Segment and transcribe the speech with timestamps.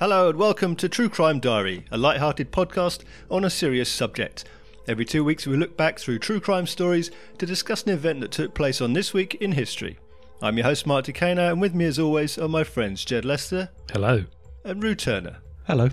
[0.00, 4.46] Hello and welcome to True Crime Diary, a light-hearted podcast on a serious subject.
[4.88, 8.30] Every two weeks we look back through true crime stories to discuss an event that
[8.30, 9.98] took place on this week in history.
[10.40, 13.68] I'm your host Mark Decana and with me as always are my friends Jed Lester
[13.92, 14.24] Hello.
[14.64, 15.36] and Rue Turner.
[15.66, 15.90] Hello.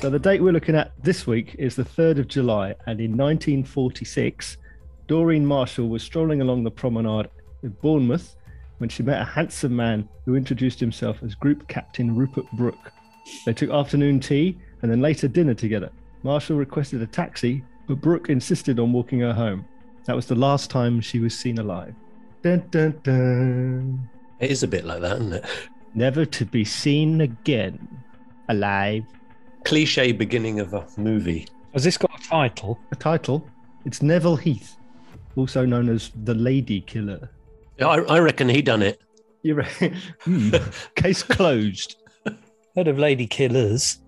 [0.00, 3.16] So the date we're looking at this week is the 3rd of July, and in
[3.16, 4.56] 1946,
[5.06, 7.28] Doreen Marshall was strolling along the promenade
[7.62, 8.34] in Bournemouth
[8.82, 12.90] when she met a handsome man who introduced himself as Group Captain Rupert Brooke.
[13.46, 15.88] They took afternoon tea and then later dinner together.
[16.24, 19.64] Marshall requested a taxi, but Brooke insisted on walking her home.
[20.06, 21.94] That was the last time she was seen alive.
[22.42, 24.10] Dun, dun, dun.
[24.40, 25.44] It is a bit like that, isn't it?
[25.94, 28.02] Never to be seen again.
[28.48, 29.04] Alive.
[29.62, 31.46] Cliche beginning of a movie.
[31.72, 32.80] Has this got a title?
[32.90, 33.48] A title?
[33.84, 34.74] It's Neville Heath,
[35.36, 37.30] also known as the Lady Killer.
[37.80, 39.00] I, I reckon he done it.
[39.42, 39.92] You re-
[40.22, 40.50] Hmm.
[40.94, 41.96] Case closed.
[42.76, 43.98] Heard of Lady Killers?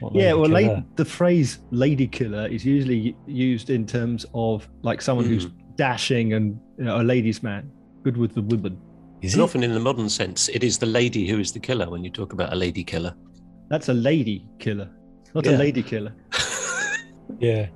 [0.00, 0.74] Not yeah, Lady well, Killer.
[0.76, 6.32] la- the phrase "lady killer" is usually used in terms of like someone who's dashing
[6.34, 7.70] and you know, a ladies' man,
[8.02, 8.76] good with the women.
[9.22, 9.44] Is And it?
[9.44, 12.10] often in the modern sense, it is the lady who is the killer when you
[12.10, 13.14] talk about a lady killer.
[13.70, 14.90] That's a lady killer,
[15.34, 15.52] not Yeah.
[15.52, 16.12] a lady killer.
[17.38, 17.68] Yeah.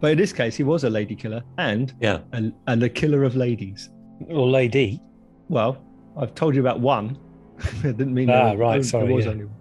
[0.00, 2.20] But in this case, he was a lady killer and Yeah.
[2.32, 3.90] a, and a killer of ladies.
[4.28, 5.00] Or Lady.
[5.48, 5.82] Well,
[6.16, 7.18] I've told you about one.
[7.80, 9.30] I didn't mean Ah, there, right, there sorry, was yeah.
[9.32, 9.56] only one.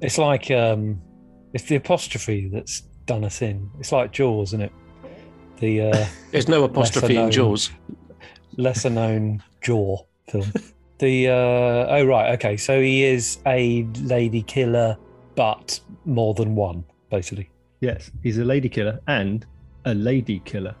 [0.00, 1.00] It's like um
[1.52, 3.70] it's the apostrophe that's done us in.
[3.78, 4.72] It's like Jaws, isn't it?
[5.58, 7.30] The uh There's no apostrophe in.
[7.30, 7.70] Jaws.
[8.56, 10.52] lesser known Jaw film.
[10.98, 11.32] The uh
[11.96, 12.56] oh right, okay.
[12.56, 14.96] So he is a lady killer,
[15.34, 17.50] but more than one, basically.
[17.80, 19.44] Yes, he's a lady killer and
[19.84, 20.74] a lady killer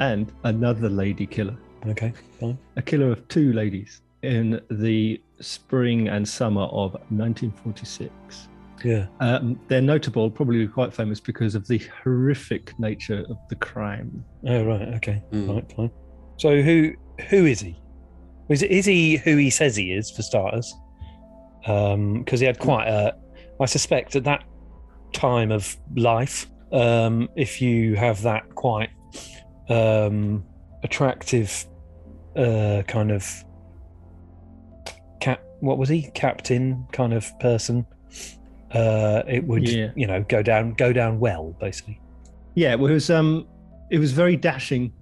[0.00, 1.56] and another lady killer.
[1.86, 2.58] Okay, fine.
[2.76, 8.48] a killer of two ladies in the spring and summer of 1946.
[8.84, 9.06] Yeah.
[9.20, 14.24] Um, they're notable, probably quite famous because of the horrific nature of the crime.
[14.46, 15.22] Oh right, okay.
[15.32, 15.54] Mm.
[15.54, 15.90] Right, fine.
[16.36, 16.92] So who
[17.28, 17.80] who is he?
[18.48, 20.72] Is is he who he says he is for starters?
[21.62, 23.14] Because he had quite a,
[23.60, 24.44] I suspect at that
[25.12, 28.90] time of life, um, if you have that quite
[29.68, 30.44] um,
[30.82, 31.66] attractive
[32.36, 33.24] uh, kind of
[35.20, 37.86] cap, what was he, captain kind of person,
[38.72, 39.90] uh, it would Yeah.
[39.96, 42.00] you know go down go down well basically.
[42.54, 43.46] Yeah, well, it was um,
[43.90, 44.92] it was very dashing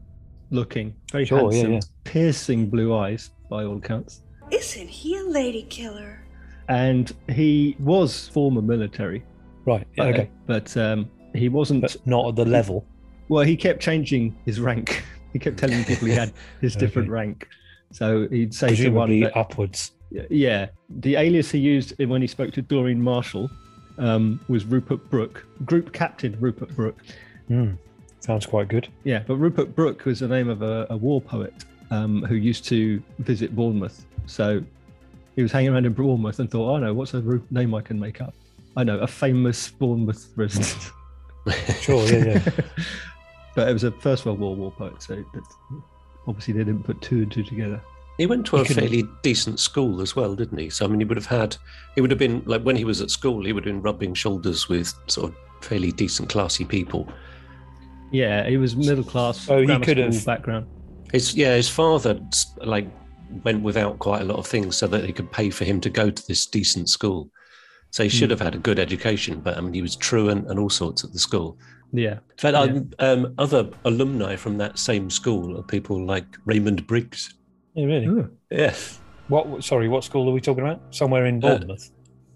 [0.50, 1.80] looking, very Sure, handsome, yeah.
[2.04, 4.22] piercing blue eyes by all accounts.
[4.50, 6.20] Isn't he a lady killer?
[6.68, 9.24] And he was former military,
[9.66, 9.86] Right.
[9.96, 10.30] but, okay.
[10.46, 11.82] but um, he wasn't.
[11.82, 12.84] But not at the level.
[13.28, 15.02] Well, he kept changing his rank.
[15.36, 16.32] he kept telling people he had
[16.62, 17.12] his different Okay.
[17.12, 17.48] rank.
[17.92, 19.92] So he'd say to one, that, upwards.
[20.30, 23.50] yeah, the alias he used when he spoke to Doreen Marshall
[23.98, 26.98] um, was Rupert Brooke, Group Captain Rupert Brooke.
[27.48, 27.72] Hmm.
[28.20, 28.88] Sounds quite good.
[29.04, 31.52] Yeah, but Rupert Brooke was the name of a, a war poet
[31.90, 34.06] um, who used to visit Bournemouth.
[34.24, 34.62] So
[35.36, 38.00] he was hanging around in Bournemouth and thought, oh know what's a name I can
[38.00, 38.32] make up?
[38.74, 40.92] I know, a famous Bournemouth resident.
[41.80, 42.50] Sure, yeah, yeah.
[43.56, 45.42] but it was a First World War war poet, so that,
[46.28, 47.82] obviously they didn't put two and two together.
[48.18, 50.70] He went to a fairly decent school as well, didn't he?
[50.70, 51.56] So, I mean, he would have had,
[51.94, 54.14] he would have been, like, when he was at school, he would have been rubbing
[54.14, 57.08] shoulders with sort of fairly decent, classy people.
[58.12, 59.40] Yeah, he was middle class.
[59.40, 60.66] So he could have- background.
[61.12, 62.20] His, yeah, his father,
[62.58, 62.88] like,
[63.44, 65.90] went without quite a lot of things so that they could pay for him to
[65.90, 67.30] go to this decent school.
[67.90, 68.16] So he hmm.
[68.16, 71.04] should have had a good education, but I mean, he was truant and all sorts
[71.04, 71.58] at the school.
[71.92, 72.58] Yeah, In fact, Yeah.
[72.60, 77.34] um, um, other alumni from that same school are people like Raymond Briggs.
[77.74, 78.06] Yeah, really.
[78.06, 78.30] Ooh.
[78.50, 78.74] Yeah.
[79.28, 79.46] What?
[79.48, 80.80] what- Sorry, what school are we talking about?
[80.94, 81.90] Somewhere in Uh, Bournemouth.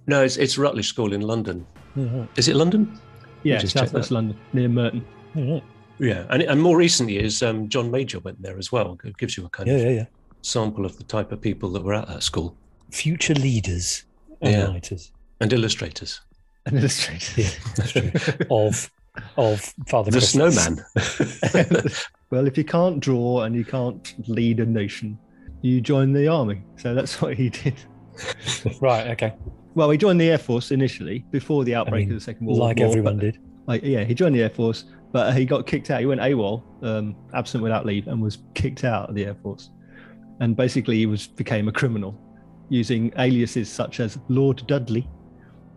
[0.07, 1.67] No, it's, it's Rutlish School in London.
[1.97, 2.29] Yeah, right.
[2.37, 2.99] Is it London?
[3.43, 4.11] yeah, just southwest.
[4.11, 5.05] London near Merton.
[5.35, 5.65] Yeah, right.
[5.99, 6.27] Yeah.
[6.31, 8.99] And, and more recent years, um, John Major went there as well.
[9.05, 10.05] It gives you a kind yeah, of yeah, yeah.
[10.43, 12.57] sample of the type of people that were at that school
[12.91, 14.05] Future leaders
[14.41, 14.67] and Yeah.
[14.69, 16.21] writers and illustrators.
[16.67, 17.41] An illustrator.
[17.43, 18.11] Yeah, that's true.
[18.51, 18.91] of
[19.37, 20.65] of Father The Christmas.
[20.65, 21.85] snowman.
[22.31, 25.19] well, if you can't draw and you can't lead a nation,
[25.63, 26.63] you join the army.
[26.77, 27.75] So that's what he did.
[28.81, 29.09] Right.
[29.09, 29.35] Okay.
[29.75, 32.59] Well, he joined the Air Force initially before the outbreak mean, of the Second World
[32.59, 32.87] like War.
[32.89, 33.39] Like everyone but- did.
[33.67, 36.01] Like, yeah, he joined the Air Force, but he got kicked out.
[36.01, 39.71] He went AWOL, um, absent without leave, and was kicked out of the Air Force.
[40.41, 42.19] And basically, he was became a criminal
[42.69, 45.09] using aliases such as Lord Dudley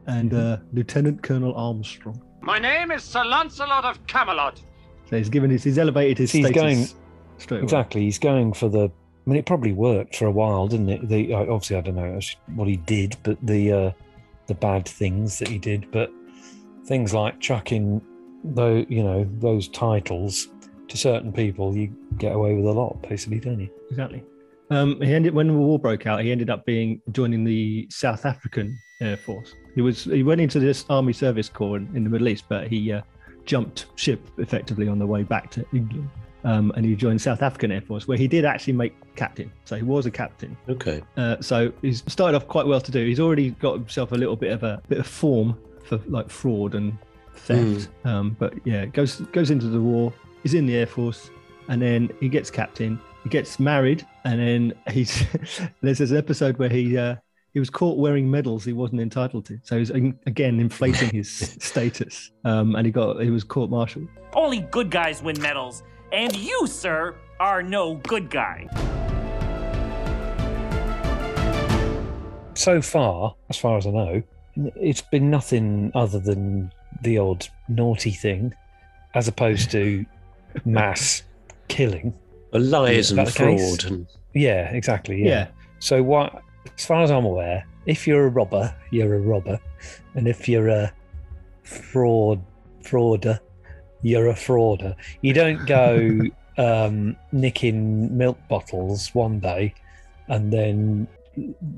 [0.07, 0.53] and Mm-hmm.
[0.53, 2.19] uh, Lieutenant Colonel Armstrong.
[2.43, 4.61] My name is Sir Lancelot of Camelot.
[5.09, 6.87] So he's given his, he's elevated his He's status going-
[7.37, 7.63] straight away.
[7.63, 8.01] Exactly.
[8.01, 8.89] He's going for the
[9.25, 11.07] I mean, it probably worked for a while, didn't it?
[11.07, 12.19] The obviously I don't know
[12.55, 13.91] what he did, but the uh,
[14.47, 16.11] the bad things that he did, but
[16.85, 18.01] things like chucking
[18.43, 20.49] though you know those titles
[20.89, 23.69] to certain people, you get away with a lot, basically, don't you?
[23.89, 24.21] Exactly.
[24.69, 26.21] Um, he ended when the war broke out.
[26.21, 29.55] He ended up being joining the South African Air Force.
[29.75, 32.67] He was he went into this Army Service Corps in, in the Middle East, but
[32.67, 33.01] he uh,
[33.45, 36.09] jumped ship effectively on the way back to England,
[36.43, 39.51] um, and he joined South African Air Force, where he did actually make captain.
[39.65, 40.55] So he was a captain.
[40.69, 41.01] Okay.
[41.17, 43.05] Uh, so he's started off quite well to do.
[43.05, 46.75] He's already got himself a little bit of a bit of form for like fraud
[46.75, 46.97] and
[47.35, 47.89] theft.
[48.05, 50.13] Um, but yeah, goes goes into the war.
[50.43, 51.29] He's in the air force,
[51.67, 52.99] and then he gets captain.
[53.23, 55.25] He gets married, and then he's
[55.81, 57.15] there's this episode where he uh,
[57.53, 59.59] he was caught wearing medals he wasn't entitled to.
[59.63, 64.07] So he's in- again inflating his status, um, and he got he was court martialed.
[64.33, 68.67] Only good guys win medals, and you, sir, are no good guy.
[72.55, 74.23] So far, as far as I know,
[74.55, 76.71] it's been nothing other than
[77.01, 78.53] the odd naughty thing,
[79.15, 80.05] as opposed to
[80.65, 81.23] mass
[81.67, 82.13] killing.
[82.51, 83.77] Well, lies and that the case?
[83.81, 85.23] fraud and Yeah, exactly.
[85.23, 85.27] Yeah.
[85.29, 85.47] Yeah,
[85.79, 86.41] So what?
[86.77, 89.59] As far as I'm aware, if you're a robber, you're a robber,
[90.15, 90.93] and if you're a
[91.63, 92.41] fraud
[92.83, 93.39] frauder,
[94.01, 94.95] you're a frauder.
[95.21, 96.21] You don't go
[96.57, 99.73] um, nicking milk bottles one day
[100.27, 101.07] and then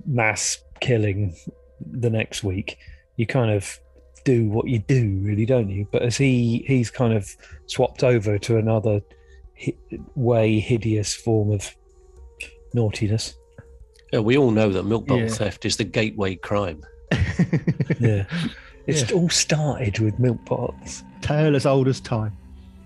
[0.06, 1.36] mass killing
[1.80, 2.78] the next week.
[3.16, 3.80] You kind of
[4.24, 5.88] do what you do, really, don't you?
[5.92, 7.30] But as he he's kind of
[7.68, 9.02] swapped over to another
[9.64, 9.78] hi-
[10.16, 11.74] way hideous form of
[12.74, 13.36] naughtiness.
[14.15, 15.29] Yeah, we all know that milk bottle Yeah.
[15.29, 16.81] theft is the gateway crime.
[18.00, 18.23] Yeah.
[18.88, 19.17] It's Yeah.
[19.17, 21.03] all started with milk bottles.
[21.19, 22.31] tale as old as time.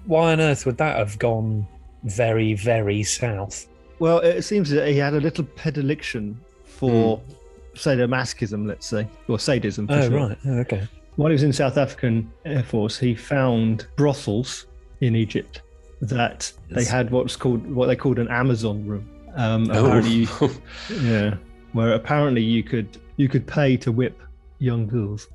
[0.07, 1.67] Why on earth would that have gone
[2.03, 3.67] very, very south?
[3.99, 7.31] Well, it seems that he had a little predilection for hmm.
[7.75, 9.85] sadomasochism, let's say, or sadism.
[9.87, 10.19] For Oh, sure.
[10.29, 10.37] right.
[10.47, 10.87] Oh, okay.
[11.17, 14.65] While he was in South African Air Force, he found brothels
[15.01, 15.61] in Egypt
[16.01, 19.07] that they had what's called what they called an Amazon room.
[19.35, 20.27] Um, Oh, apparently, you,
[21.01, 21.35] yeah,
[21.73, 24.19] where apparently you could you could pay to whip
[24.59, 25.27] young girls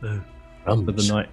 [0.00, 0.22] for
[0.66, 1.28] the night.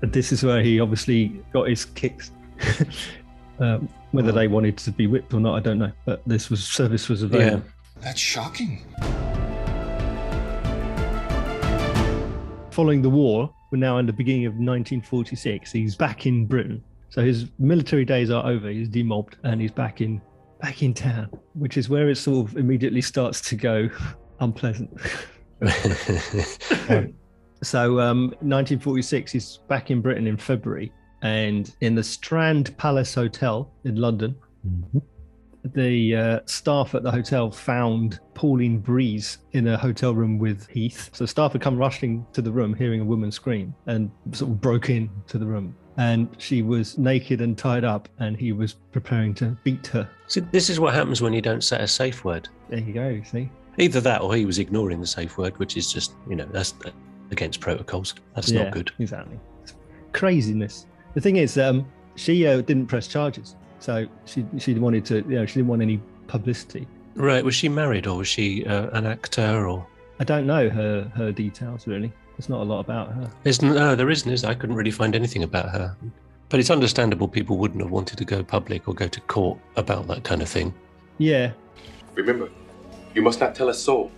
[0.00, 2.30] But this is where he obviously got his kicks.
[3.58, 5.92] um, whether they wanted to be whipped or not, I don't know.
[6.04, 7.26] But this was service was Yeah.
[7.26, 7.62] available.
[8.00, 8.84] That's shocking.
[12.70, 15.72] following the war, we're now in the beginning of 1946.
[15.72, 18.68] He's back in Britain, so his military days are over.
[18.68, 20.20] He's demobbed and he's back in
[20.60, 23.88] back in town, which is where it sort of immediately starts to go
[24.40, 24.90] unpleasant.
[27.62, 33.72] so, um, 1946, he's back in Britain in February, and in the Strand Palace Hotel
[33.84, 34.36] in London,
[35.74, 41.10] the uh, staff at the hotel found Pauline Breeze in a hotel room with Heath.
[41.12, 44.60] So staff had come rushing to the room, hearing a woman scream, and sort of
[44.60, 45.74] broke in to the room.
[45.98, 50.08] And she was naked and tied up, and he was preparing to beat her.
[50.28, 52.48] See, this is what happens when you don't set a safe word.
[52.70, 53.20] There you go.
[53.24, 56.46] See, Either that or he was ignoring the safe word, which is just, you know,
[56.52, 56.74] that's
[57.30, 58.14] against protocols.
[58.34, 58.90] That's Yeah, not good.
[58.98, 59.38] Exactly.
[60.12, 60.86] Craziness.
[61.14, 61.86] The thing is, um,
[62.16, 65.82] she uh, didn't press charges, so she she wanted to, you know, she didn't want
[65.82, 66.86] any publicity.
[67.14, 67.44] Right.
[67.44, 69.86] Was she married or was she uh, an actor or.
[70.20, 72.12] I don't know her her details really.
[72.38, 73.28] There's not a lot about her.
[73.42, 74.30] There's no, uh, there isn't.
[74.30, 74.50] Is there?
[74.52, 75.96] I couldn't really find anything about her.
[76.48, 80.06] But it's understandable people wouldn't have wanted to go public or go to court about
[80.06, 80.72] that kind of thing.
[81.18, 81.50] Yeah,
[82.14, 82.48] Remember,
[83.14, 84.10] you must not tell a soul.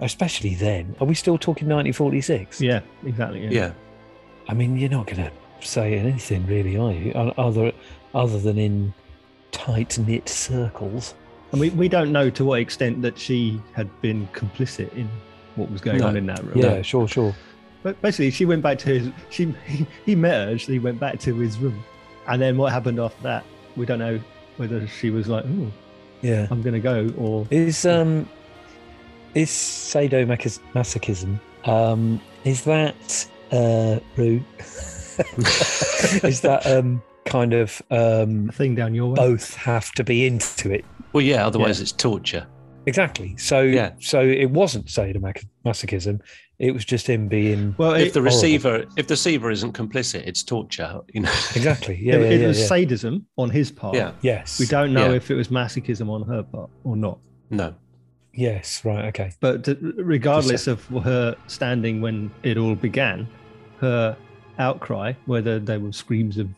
[0.00, 0.94] Especially then.
[1.00, 2.60] Are we still talking 1946?
[2.60, 3.46] yeah, exactly.
[3.46, 3.72] Yeah.
[4.48, 5.32] I mean, you're not going to
[5.66, 7.12] say anything really, are you?
[7.12, 7.72] Other,
[8.12, 8.92] other than in
[9.52, 11.14] tight knit circles.
[11.52, 15.08] And we, we don't know to what extent that she had been complicit in
[15.54, 16.08] what was going No.
[16.08, 16.58] on in that room.
[16.58, 17.34] Yeah, sure, sure.
[17.82, 19.10] But basically, she went back to his.
[19.30, 20.58] She he, he met her.
[20.58, 21.82] She went back to his room,
[22.28, 23.44] and then what happened after that?
[23.76, 24.20] We don't know
[24.56, 25.72] whether she was like, "Oh,
[26.20, 26.46] Yeah.
[26.50, 28.28] I'm going to go," or Is um
[29.34, 34.42] is sadomasochism um is that uh Rue?
[34.58, 39.14] is that um kind of um a thing down your way.
[39.16, 40.84] both have to be into it?
[41.12, 41.82] Well, yeah, otherwise Yeah.
[41.84, 42.46] it's torture.
[42.86, 43.36] Exactly.
[43.36, 43.92] So Yeah.
[44.00, 46.20] so it wasn't sadomasochism.
[46.58, 48.36] It was just him being Well, if it, the horrible.
[48.36, 51.00] receiver if the receiver isn't complicit, it's torture.
[51.12, 51.30] You know.
[51.56, 51.98] exactly.
[52.00, 52.66] Yeah, it, yeah, it yeah, was yeah.
[52.66, 53.94] sadism on his part.
[53.94, 54.12] Yeah.
[54.22, 54.58] yes.
[54.58, 55.16] We don't know Yeah.
[55.16, 57.18] if it was masochism on her part or not.
[57.50, 57.74] No.
[58.34, 59.30] Yes, right, okay.
[59.40, 63.28] But regardless of her standing when it all began,
[63.78, 64.16] her
[64.58, 66.48] outcry, whether they were screams of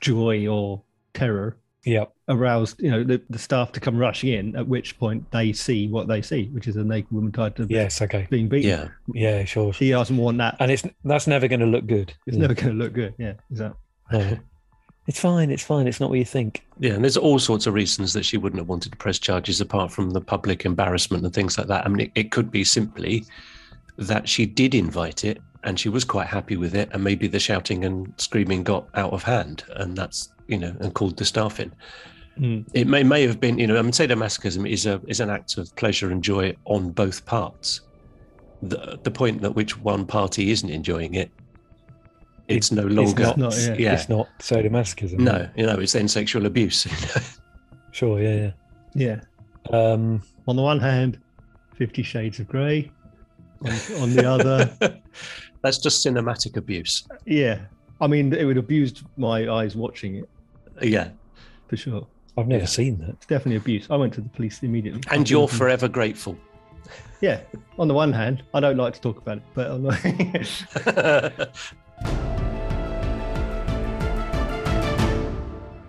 [0.00, 2.12] joy or terror, Yep.
[2.28, 4.56] aroused, you know, the, the staff to come rushing in.
[4.56, 7.66] At which point they see what they see, which is a naked woman tied to
[7.68, 8.02] Yes.
[8.02, 8.26] Okay.
[8.30, 8.68] being beaten.
[8.70, 8.88] Yeah.
[9.14, 9.44] Yeah.
[9.44, 9.72] Sure.
[9.72, 10.56] She doesn't want that.
[10.60, 12.12] And it's that's never going to look good.
[12.26, 12.40] It's is it?
[12.40, 13.14] never going to look good.
[13.18, 13.78] Yeah, exactly.
[14.12, 14.38] No.
[15.06, 15.50] It's fine.
[15.50, 15.88] It's fine.
[15.88, 16.64] It's not what you think.
[16.78, 19.60] Yeah, and there's all sorts of reasons that she wouldn't have wanted to press charges
[19.60, 21.84] apart from the public embarrassment and things like that.
[21.84, 23.24] I mean, it, it could be simply
[23.96, 27.38] that she did invite it and she was quite happy with it, and maybe the
[27.40, 31.60] shouting and screaming got out of hand, and that's you know, and called the staff
[31.60, 31.72] in.
[32.38, 32.66] Mm.
[32.74, 35.58] It may may have been, you know, I mean, sadomasochism is a is an act
[35.58, 37.82] of pleasure and joy on both parts.
[38.62, 41.30] The the point at which one party isn't enjoying it,
[42.48, 43.22] it's no longer.
[43.22, 43.76] not- not, yeah.
[43.78, 43.94] yeah.
[43.94, 45.18] It's not sadomasochism.
[45.18, 46.86] no, you know, it's then sexual abuse.
[47.92, 48.20] Sure.
[48.20, 48.52] Yeah.
[48.94, 49.20] Yeah.
[49.72, 49.76] Yeah.
[49.92, 50.22] Um.
[50.46, 51.18] On the one hand,
[51.74, 52.90] Fifty Shades of Grey.
[53.64, 54.70] On, on the other,
[55.62, 57.06] That's just cinematic abuse.
[57.26, 57.60] yeah.
[58.02, 60.28] I mean, it would abuse my eyes watching it
[60.80, 61.10] Yeah.
[61.68, 62.06] for sure.
[62.38, 62.66] I've never Yeah.
[62.66, 63.10] seen that.
[63.10, 63.86] It's definitely abuse.
[63.90, 65.02] I went to the police immediately.
[65.10, 66.38] And you're forever grateful.
[67.20, 67.40] Yeah.
[67.78, 71.50] On the one hand, I don't like to talk about it, but on the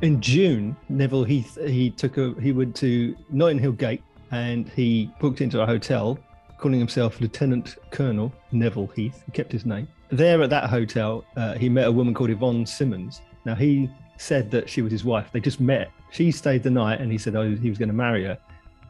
[0.01, 4.01] in June, Neville Heath he took a he went to Notting Hill Gate
[4.32, 6.18] and he booked into a hotel,
[6.62, 9.24] calling himself Lieutenant Colonel Neville Heath.
[9.25, 9.88] He kept his name.
[10.10, 13.22] There at that hotel, uh, he met a woman called Yvonne Symonds.
[13.46, 15.30] Now he said that she was his wife.
[15.34, 15.89] They just met.
[16.12, 18.38] She stayed the night, and he said oh, he was going to marry her.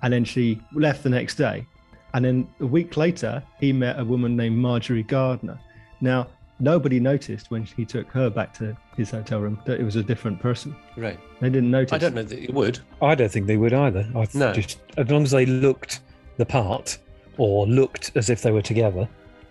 [0.03, 1.65] And then she left the next day.
[2.13, 5.57] And then a week later, he met a woman named Margery Gardner.
[6.01, 6.27] Now
[6.59, 10.03] nobody noticed when he took her back to his hotel room that it was a
[10.03, 10.75] different person.
[10.97, 11.19] right.
[11.39, 11.93] They didn't notice.
[11.93, 12.79] I don't know that it would.
[13.01, 14.05] I don't think they would either.
[14.15, 14.51] I th- No.
[14.53, 16.01] just as long as they looked
[16.37, 16.97] the part
[17.37, 19.07] or looked as if they were together,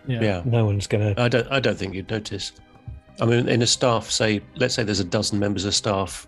[0.07, 0.21] Yeah.
[0.23, 0.43] Yeah.
[0.45, 1.21] no one's going to.
[1.21, 2.53] I don't I don't think you'd notice.
[3.21, 6.27] I mean in a staff, say let's say there's a dozen members of staff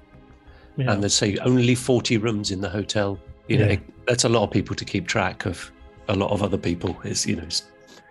[0.77, 0.93] Yeah.
[0.93, 3.19] and there's say only 40 rooms in the hotel.
[3.49, 3.73] You know, Yeah.
[3.73, 5.71] it- that's a lot of people to keep track of
[6.09, 6.97] a lot of other people.
[7.05, 7.63] It's you know, it's,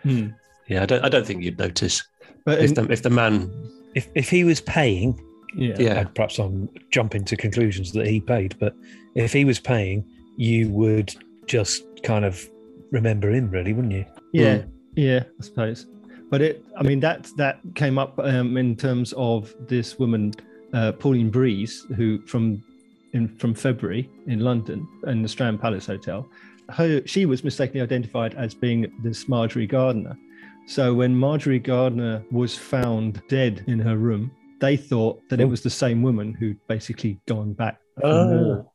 [0.03, 0.27] Hmm.
[0.67, 2.03] yeah, I don't I don't think you'd notice.
[2.45, 3.51] But If in- the if the man
[3.93, 5.19] If if he was paying,
[5.53, 5.75] yeah.
[5.77, 6.03] Yeah.
[6.05, 8.73] perhaps I'm jumping to conclusions that he paid, but
[9.15, 10.05] if he was paying,
[10.37, 11.13] you would
[11.45, 12.39] just kind of
[12.91, 14.05] remember him, really, wouldn't you?
[14.33, 14.63] Yeah,
[14.95, 15.87] yeah, I suppose.
[16.29, 20.33] But it, I mean, that that came up um, in terms of this woman,
[20.73, 22.63] uh, Pauline Breeze, who from
[23.13, 26.25] in from February in London in the Strand Palace Hotel,
[26.69, 30.17] her she was mistakenly identified as being this Margery Gardner.
[30.67, 34.31] So when Margery Gardner was found dead in her room,
[34.61, 37.77] they thought that it was the same woman who'd basically gone back.
[37.99, 38.71] for more,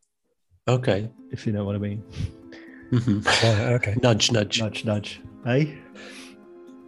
[0.68, 1.08] Okay.
[1.30, 2.02] if you know what I mean.
[2.90, 3.24] Mhm.
[3.26, 3.94] Right, okay.
[4.02, 4.60] Nudge, nudge.
[4.60, 5.20] Nudge, nudge.
[5.46, 5.66] Eh?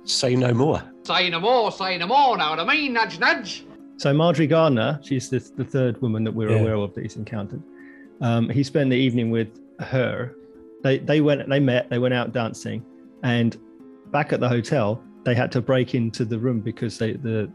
[0.05, 0.83] Say no more.
[1.05, 2.93] Say no more, say no more, know what I mean?
[2.93, 3.65] Nudge, nudge.
[3.99, 6.59] So Margery Gardner, she's the, the third woman that we're Yeah.
[6.61, 7.63] aware of that he's encountered.
[8.21, 9.49] Um, he spent the evening with
[9.81, 10.35] her.
[10.83, 11.89] They they went they met.
[11.91, 12.85] They went out dancing,
[13.25, 13.57] and
[14.13, 17.51] back at the hotel, they had to break into the room because they the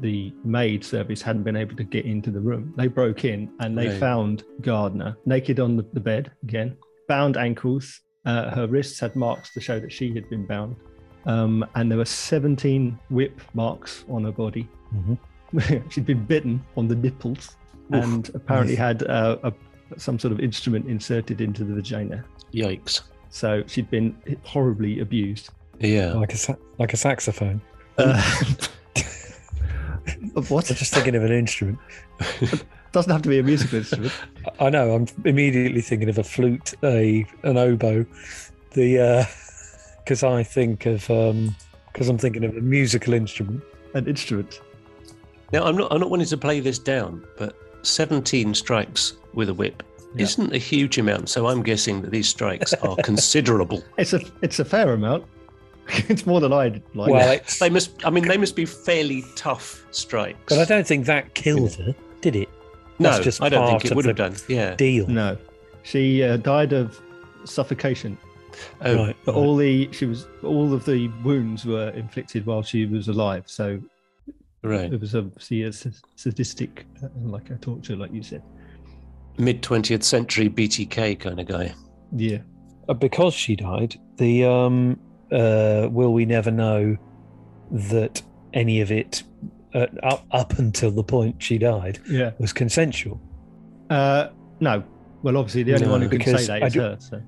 [0.00, 2.72] the maid service hadn't been able to get into the room.
[2.76, 4.00] They broke in and they Right.
[4.00, 6.76] found Gardner naked on the, the bed again,
[7.08, 8.00] bound ankles.
[8.24, 10.76] Uh, her wrists had marks to show that she had been bound,
[11.26, 14.68] um, and there were 17 whip marks on her body.
[14.94, 15.18] Mhm.
[15.92, 17.56] she'd been bitten on the nipples
[17.90, 19.52] and apparently had uh, a,
[19.98, 22.24] some sort of instrument inserted into the vagina.
[22.54, 23.02] Yikes.
[23.28, 25.50] So she'd been horribly abused.
[25.78, 26.12] Yeah.
[26.12, 27.60] Like a sa- like a saxophone.
[27.98, 28.22] Uh,
[30.36, 30.70] of what?
[30.70, 31.78] I'm just thinking of an instrument.
[32.92, 34.12] Doesn't have to be a musical instrument.
[34.60, 34.94] I know.
[34.94, 38.04] I'm immediately thinking of a flute, a an oboe,
[38.72, 39.24] the uh,
[40.04, 41.54] because I think of um,
[41.92, 43.62] because I'm thinking of a musical instrument.
[43.94, 44.60] An instrument.
[45.52, 49.54] Now I'm not I'm not wanting to play this down, but 17 strikes with a
[49.54, 49.82] whip
[50.14, 50.24] Yeah.
[50.24, 51.28] isn't a huge amount.
[51.30, 53.82] So I'm guessing that these strikes are considerable.
[53.98, 55.24] It's a it's a fair amount.
[56.08, 57.10] it's more than I'd like.
[57.10, 58.06] well, They must.
[58.06, 60.38] I mean, they must be fairly tough strikes.
[60.48, 62.48] but I don't think that killed her, did it?
[63.02, 64.36] No, that's just I don't think part it of would have the done.
[64.48, 64.74] Yeah.
[64.74, 65.06] Deal.
[65.08, 65.36] no,
[65.82, 67.00] she uh, died of
[67.44, 68.18] suffocation.
[68.82, 69.16] Oh, right.
[69.24, 73.44] But all the she was all of the wounds were inflicted while she was alive.
[73.46, 73.80] So
[74.62, 74.92] right.
[74.92, 78.42] it was obviously a sadistic, uh, like a torture, like you said.
[79.38, 81.74] Mid 20th century BTK kind of guy.
[82.14, 82.38] Yeah.
[82.88, 86.96] Uh, because she died, the um, uh, will we never know
[87.70, 89.22] that any of it
[89.74, 92.32] uh, up up until the point she died Yeah.
[92.38, 93.20] was consensual.
[93.90, 94.28] Uh,
[94.60, 94.82] no.
[95.22, 96.96] Well, obviously, the only No, one who can say because that I is do- her.
[97.00, 97.22] So.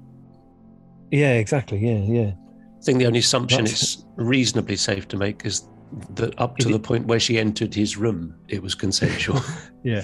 [1.11, 1.79] Yeah, exactly.
[1.79, 2.33] Yeah, yeah.
[2.79, 5.69] I think the only assumption That's- it's reasonably safe to make is
[6.17, 9.41] that up to Is the point where she entered his room, it was consensual.
[9.85, 10.03] Yeah.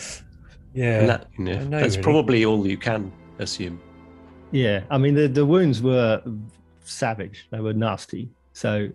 [0.74, 1.00] Yeah.
[1.00, 2.02] And that, you know, know, that's really.
[2.02, 3.80] probably all you can assume.
[4.52, 6.22] Yeah, I mean the the wounds were
[6.84, 7.48] savage.
[7.50, 8.28] They were nasty.
[8.52, 8.88] So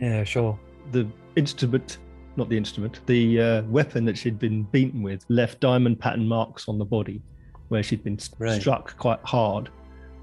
[0.00, 0.58] yeah, sure.
[0.92, 1.98] the instrument,
[2.36, 6.68] not the instrument, the uh, weapon that she'd been beaten with left diamond pattern marks
[6.68, 7.20] on the body
[7.68, 8.60] where she'd been st- Right.
[8.60, 9.68] struck quite hard.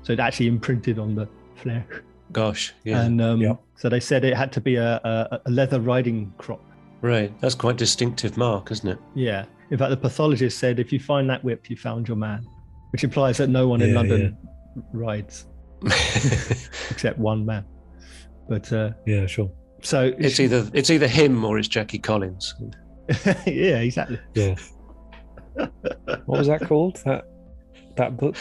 [0.03, 1.85] So it actually imprinted on the flesh.
[2.31, 3.61] Gosh, yeah, And um, Yep.
[3.75, 6.61] so they said it had to be a, a, a leather riding crop.
[7.01, 7.31] right.
[7.41, 8.99] That's quite distinctive mark, isn't it?
[9.15, 9.45] Yeah.
[9.69, 12.45] In fact, the pathologist said if you find that whip, you found your man,
[12.91, 14.37] which implies that no one in Yeah, London
[14.93, 15.45] rides
[16.89, 17.65] except one man.
[18.49, 19.51] But uh, Yeah, sure.
[19.81, 22.55] So it's either it's either him or it's Jackie Collins.
[23.45, 24.19] yeah, exactly.
[24.33, 24.55] Yeah.
[25.55, 26.97] what was that called?
[27.05, 27.25] That
[27.95, 28.35] that book?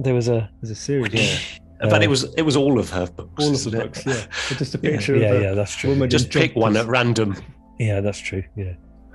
[0.00, 1.14] There was a There's a series.
[1.14, 1.38] Yeah.
[1.80, 3.42] but Uh, it was it was all of her books.
[3.42, 3.84] All of isn't the it?
[3.84, 4.26] books, yeah.
[4.50, 5.90] It's just a picture yeah, of a yeah, that's true.
[5.90, 7.36] woman Just pick one at random.
[7.78, 8.42] Yeah, that's true.
[8.56, 8.74] Yeah.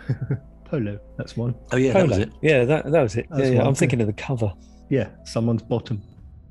[0.65, 0.99] Polo.
[1.17, 1.55] That's one.
[1.71, 2.31] Oh yeah, that was it.
[2.41, 3.27] Yeah, that that was it.
[3.29, 3.61] That's yeah, yeah.
[3.63, 3.79] I'm too.
[3.79, 4.51] thinking of the cover
[4.89, 6.01] Yeah, someone's bottom.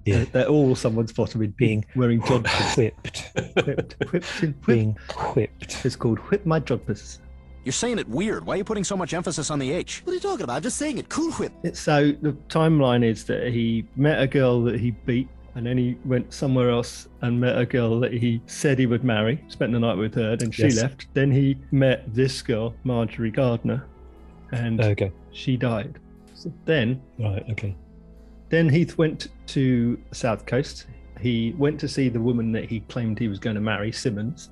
[0.05, 0.17] Yeah.
[0.17, 2.77] They're, they're all someone's bottom in Being wearing jodhpurs.
[2.77, 3.31] whipped,
[3.67, 4.67] whipped, whipped, in, whipped.
[4.67, 4.97] being
[5.35, 5.85] whipped.
[5.85, 7.19] It's called whip my jodhpurs.
[7.65, 8.47] You're saying it weird.
[8.47, 10.01] Why are you putting so much emphasis on the H?
[10.05, 10.57] What are you talking about?
[10.57, 11.09] I'm just saying it.
[11.11, 11.53] Cool whip.
[11.75, 15.99] So the timeline is that he met a girl that he beat, and then he
[16.07, 19.45] went somewhere else and met a girl that he said he would marry.
[19.49, 20.77] Spent the night with her, then she Yes.
[20.81, 21.09] left.
[21.13, 23.85] Then he met this girl, Margery Gardner,
[24.53, 25.13] and Okay.
[25.33, 25.99] she died.
[26.35, 27.45] So then, Right.
[27.51, 27.77] Okay.
[28.49, 30.87] Then Heath went to the south coast.
[31.21, 34.51] He went to see the woman that he claimed he was going to marry, Symonds.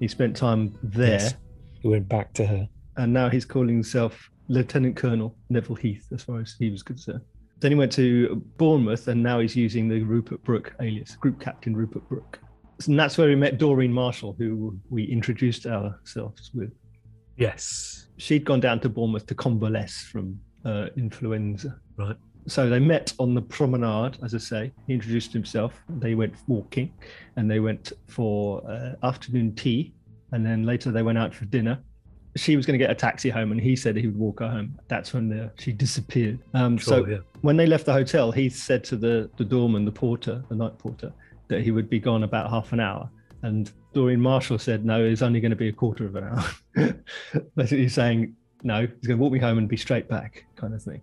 [0.00, 1.34] He spent time there, Yes.
[1.80, 2.68] He went back to her.
[2.96, 7.20] and now he's calling himself Lieutenant Colonel Neville Heath, as far as he was concerned.
[7.60, 11.76] Then he went to Bournemouth, and now he's using the Rupert Brooke alias, Group Captain
[11.76, 12.38] Rupert Brooke.
[12.86, 16.70] And that's where we met Doreen Marshall, who we introduced ourselves with.
[17.36, 18.06] Yes.
[18.16, 21.78] She'd gone down to Bournemouth to convalesce from uh, influenza.
[21.96, 22.16] Right.
[22.48, 24.72] So they met on the promenade, as I say.
[24.86, 25.74] He introduced himself.
[25.88, 26.92] They went walking,
[27.36, 29.94] and they went for uh, afternoon tea,
[30.32, 31.78] and then later they went out for dinner.
[32.36, 34.48] She was going to get a taxi home, and he said he would walk her
[34.48, 34.78] home.
[34.88, 36.38] That's when the, she disappeared.
[36.54, 37.18] Um, so yeah.
[37.42, 40.78] when they left the hotel, he said to the the doorman, the porter, the night
[40.78, 41.12] porter,
[41.48, 43.10] that he would be gone about half an hour.
[43.42, 46.94] And Doreen Marshall said, "No, it's only going to be a quarter of an hour."
[47.56, 50.82] Basically saying, "No, he's going to walk me home and be straight back," kind of
[50.82, 51.02] thing.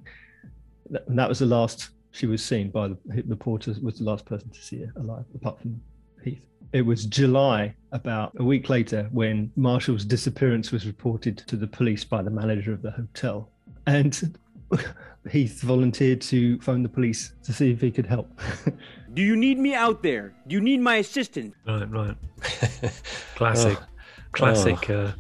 [0.89, 3.73] Th- And that was the last she was seen by the the porter.
[3.81, 5.81] Was the last person to see her alive, apart from
[6.23, 6.41] Heath.
[6.73, 12.03] It was July, about a week later, when Marshall's disappearance was reported to the police
[12.03, 13.49] by the manager of the hotel,
[13.87, 14.37] and
[15.31, 18.27] Heath volunteered to phone the police to see if he could help.
[19.13, 20.33] Do you need me out there?
[20.47, 21.55] Do you need my assistance?
[21.65, 21.89] Right.
[21.89, 22.17] Right.
[23.35, 23.77] Classic.
[23.81, 23.85] Oh.
[24.33, 25.11] Classic uh,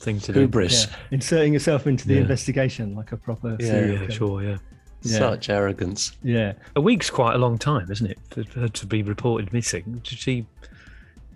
[0.00, 0.40] thing to do.
[0.40, 0.86] Hubris.
[0.86, 2.20] Yeah, inserting yourself into the Yeah.
[2.22, 3.98] investigation like a proper Yeah, serial Yeah.
[4.00, 4.10] killer.
[4.10, 4.42] Sure.
[4.42, 4.56] Yeah.
[5.04, 5.18] Yeah.
[5.18, 6.12] Such arrogance.
[6.22, 10.00] Yeah, A week's quite a long time, isn't it, for her to be reported missing?
[10.04, 10.46] She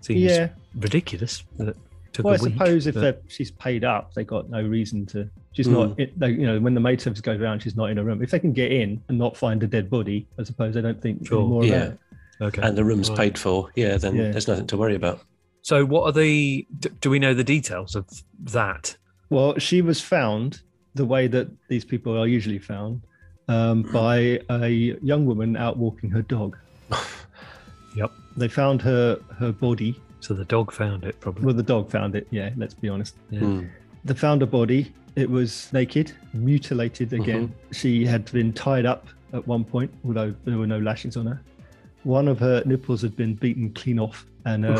[0.01, 0.49] seems yeah.
[0.75, 1.43] ridiculous.
[1.57, 1.77] That it
[2.13, 2.53] took Well, I a week.
[2.53, 5.29] suppose if but- she's paid up, they got no reason to.
[5.53, 5.73] She's Hmm.
[5.73, 5.99] not.
[5.99, 8.21] It, they, you know, when the maid service goes around, she's not in a room.
[8.23, 11.01] If they can get in and not find a dead body, I suppose they don't
[11.01, 11.47] think Sure.
[11.47, 11.75] more Yeah.
[11.75, 11.99] about it.
[12.41, 12.61] okay.
[12.63, 13.17] And the room's Right.
[13.19, 13.69] paid for.
[13.75, 14.31] Yeah, then Yeah.
[14.31, 15.21] there's nothing to worry about.
[15.61, 16.65] So, what are the?
[17.01, 18.05] Do we know the details of
[18.45, 18.95] that?
[19.29, 20.61] Well, she was found
[20.95, 23.01] the way that these people are usually found
[23.49, 24.69] um, by a
[25.01, 26.57] young woman out walking her dog.
[27.95, 28.11] Yep.
[28.37, 29.99] They found her her body.
[30.19, 31.43] So the dog found it, probably.
[31.43, 32.27] Well, the dog found it.
[32.29, 33.15] Yeah, let's be honest.
[33.31, 33.39] Yeah.
[33.39, 33.65] Hmm.
[34.05, 34.93] They found her body.
[35.15, 37.53] It was naked, mutilated again.
[37.71, 41.41] She had been tied up at one point, although there were no lashings on her.
[42.03, 44.77] One of her nipples had been beaten clean off, and her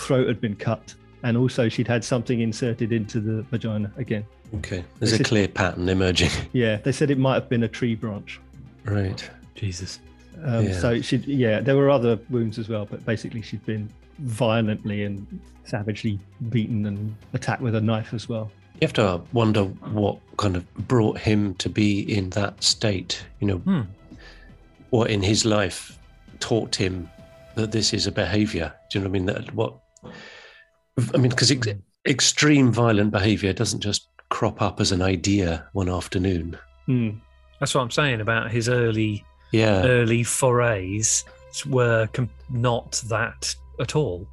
[0.00, 0.94] throat had been cut.
[1.22, 4.26] And also, she'd had something inserted into the vagina again.
[4.56, 6.30] Okay, there's This a is- clear pattern emerging.
[6.52, 8.40] Yeah, they said it might have been a tree branch.
[8.84, 9.28] right.
[9.54, 9.98] Jesus.
[10.44, 10.78] Um, Yeah.
[10.78, 15.26] So she, yeah, there were other wounds as well, but basically she'd been violently and
[15.64, 18.50] savagely beaten and attacked with a knife as well.
[18.80, 23.22] You have to wonder what kind of brought him to be in that state.
[23.40, 23.80] You know, Hmm.
[24.90, 25.98] what in his life
[26.40, 27.10] taught him
[27.56, 28.72] that this is a behavior.
[28.90, 29.26] Do you know what I mean?
[29.26, 29.74] That what
[31.14, 31.66] I mean, because ex-
[32.06, 36.58] extreme violent behavior doesn't just crop up as an idea one afternoon.
[36.86, 37.10] Hmm.
[37.60, 41.24] That's what I'm saying about his early Yeah, early forays
[41.66, 44.26] were com- not that at all,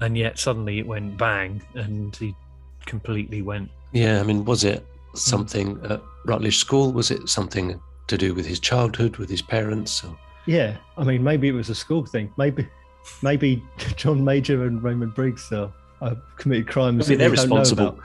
[0.00, 2.34] and yet suddenly it went bang, and he
[2.84, 3.70] completely went.
[3.92, 4.20] yeah.
[4.20, 6.92] I mean, was it something at Rutlish School?
[6.92, 10.04] Was it something to do with his childhood, with his parents?
[10.04, 10.16] Or...
[10.46, 12.30] Yeah, I mean, maybe it was a school thing.
[12.36, 12.68] Maybe,
[13.22, 13.62] maybe
[13.96, 17.08] John Major and Raymond Briggs uh, uh, committed crimes.
[17.08, 18.00] Maybe that they're we don't know responsible.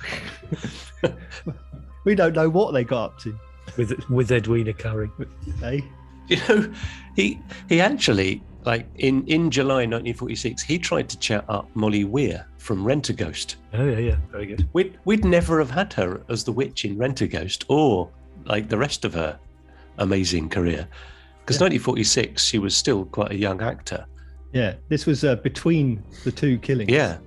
[2.05, 3.37] we don't know what they got up to.
[3.77, 5.09] with with Edwina Currie.
[5.59, 5.83] Hey,
[6.27, 6.73] You know,
[7.15, 12.45] he he actually like in in July 1946 he tried to chat up Molly Weir
[12.57, 13.55] from Rentaghost.
[13.73, 14.67] Oh yeah, yeah, very good.
[14.73, 18.09] We'd we'd never have had her as the witch in Rentaghost or
[18.45, 19.37] like the rest of her
[19.97, 20.87] amazing career.
[21.39, 24.05] Because 1946 she was still quite a young actor.
[24.53, 26.89] yeah, this was uh, between the two killings.
[26.91, 27.17] Yeah.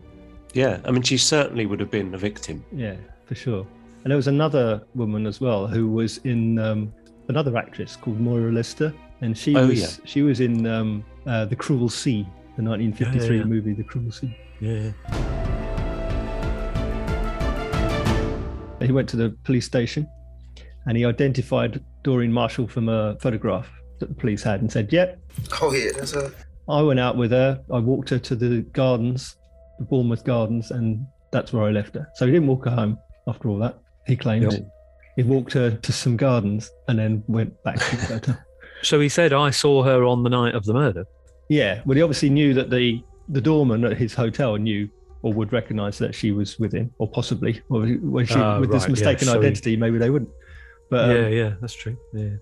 [0.54, 0.80] Yeah.
[0.84, 2.64] I mean she certainly would have been a victim.
[2.72, 3.66] Yeah, for sure.
[4.04, 6.92] And there was another woman as well who was in um,
[7.28, 10.04] another actress called Moira Lister, and she Oh, was yeah.
[10.04, 12.22] she was in um, uh, the Cruel Sea,
[12.56, 13.44] the 1953 yeah.
[13.44, 14.36] movie, The Cruel Sea.
[14.60, 14.90] Yeah,
[18.80, 20.06] He went to the police station,
[20.86, 25.18] and he identified Doreen Marshall from a photograph that the police had, and said, "Yep,
[25.62, 26.30] Oh yeah, that's a.
[26.68, 27.62] I went out with her.
[27.72, 29.36] I walked her to the gardens,
[29.78, 32.08] the Bournemouth Gardens, and that's where I left her.
[32.14, 33.78] So he didn't walk her home after all that.
[34.06, 34.62] He claimed Yep.
[35.16, 38.38] he walked her to some gardens and then went back to the hotel.
[38.82, 41.06] So he said, "I saw her on the night of the murder."
[41.48, 44.90] Yeah, well, he obviously knew that the the doorman at his hotel knew
[45.22, 48.70] or would recognise that she was with him, or possibly, or when she Ah, with
[48.70, 48.92] this right, yeah.
[48.92, 50.30] mistaken So he- identity, maybe they wouldn't.
[50.90, 51.96] But um, yeah, yeah, that's true.
[52.12, 52.34] Yeah,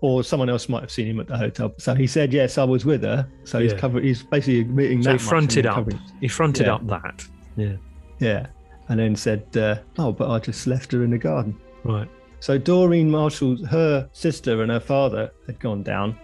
[0.00, 1.72] or someone else might have seen him at the hotel.
[1.78, 3.78] So he said, "Yes, I was with her." So he's Yeah.
[3.78, 4.04] covered.
[4.04, 5.74] He's basically admitting so that he fronted up.
[5.74, 6.74] covering- He fronted Yeah.
[6.74, 7.26] up that.
[7.56, 7.72] Yeah,
[8.20, 8.46] Yeah,
[8.88, 12.08] and then said, uh, "Oh, but I just left her in the garden." right.
[12.40, 16.14] So Doreen Marshall, her sister and her father had gone down,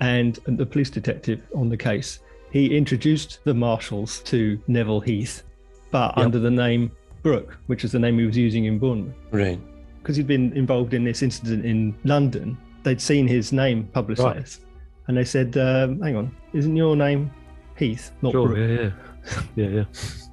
[0.00, 2.18] and the police detective on the case,
[2.50, 5.42] he introduced the Marshalls to Neville Heath,
[5.90, 6.24] but Yep.
[6.26, 6.90] under the name
[7.22, 9.14] Brooke, which is the name he was using in Bournemouth.
[9.30, 9.58] Right.
[10.02, 14.64] Because he'd been involved in this incident in London, they'd seen his name publicised,
[15.08, 17.30] and they said, um, "Hang on, isn't your name
[17.76, 18.48] Heath, not Sure.
[18.48, 18.90] Brooke?" Yeah,
[19.26, 19.84] yeah, yeah, yeah.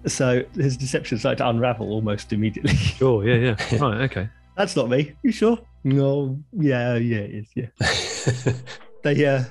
[0.07, 2.73] So his deception started to unravel almost immediately.
[2.99, 3.27] Sure.
[3.27, 3.77] Yeah, yeah.
[3.77, 4.01] Right.
[4.01, 4.29] Okay.
[4.55, 5.15] That's not me.
[5.23, 5.57] You sure?
[5.83, 6.37] No.
[6.53, 7.47] Yeah, yeah, it is.
[7.55, 8.53] Yeah.
[9.03, 9.43] they uh,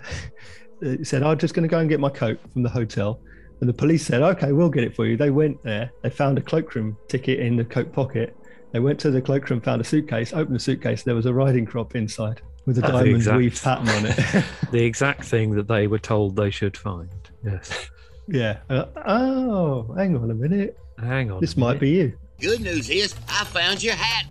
[0.81, 3.21] they said, I'm just going to go and get my coat from the hotel.
[3.61, 5.17] And the police said, okay, we'll get it for you.
[5.17, 5.91] They went there.
[6.03, 8.37] They found a cloakroom ticket in the coat pocket.
[8.73, 11.03] They went to the cloakroom, found a suitcase, opened the suitcase.
[11.03, 14.07] There was a riding crop inside with a That's the diamond exact- weave pattern on
[14.07, 14.45] it.
[14.71, 17.09] the exact thing that they were told they should find.
[17.45, 17.91] Yes.
[18.29, 18.59] yeah.
[18.71, 20.79] Uh, oh, hang on a minute.
[20.99, 21.41] Hang on.
[21.41, 21.81] This might minute.
[21.81, 22.19] be you.
[22.41, 24.27] Good news is, I found your hat.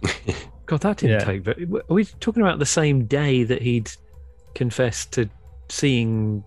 [0.66, 1.26] God, that didn't Yeah.
[1.26, 1.66] take very.
[1.66, 3.92] Are we talking about the same day that he'd
[4.56, 5.30] confessed to
[5.70, 6.44] seeing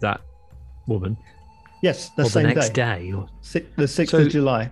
[0.00, 0.20] that
[0.86, 1.16] woman,
[1.82, 3.06] Yes, the or same the next day.
[3.08, 3.12] day?
[3.12, 3.26] Or...
[3.40, 4.70] Si- the 6th So- of July.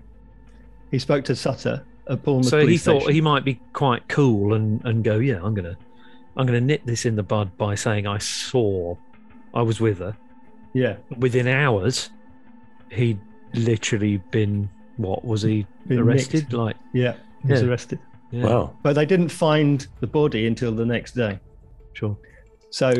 [0.90, 3.14] He spoke to Sutter at Bournemouth So he thought Station.
[3.14, 5.76] he might be quite cool and and go, yeah, I'm gonna,
[6.36, 8.96] I'm gonna nip this in the bud by saying I saw,
[9.54, 10.16] I was with her.
[10.74, 10.96] Yeah.
[11.18, 12.10] Within hours,
[12.90, 13.18] he'd
[13.54, 16.42] literally been what was he Been arrested?
[16.42, 16.52] nicked.
[16.52, 17.68] Like Yeah, he was Yeah.
[17.68, 17.98] arrested.
[18.30, 18.76] yeah, Wow.
[18.82, 21.38] But they didn't find the body until the next day.
[21.94, 22.16] sure.
[22.70, 22.92] So